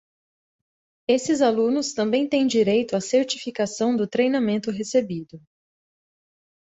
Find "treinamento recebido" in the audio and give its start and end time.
4.07-5.39